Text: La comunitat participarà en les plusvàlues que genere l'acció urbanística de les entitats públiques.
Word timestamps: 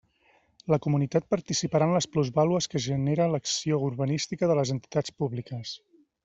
La 0.73 0.77
comunitat 0.85 1.27
participarà 1.33 1.87
en 1.89 1.93
les 1.97 2.07
plusvàlues 2.15 2.69
que 2.71 2.81
genere 2.87 3.29
l'acció 3.35 3.79
urbanística 3.91 4.51
de 4.53 4.57
les 4.63 4.73
entitats 4.79 5.15
públiques. 5.23 5.77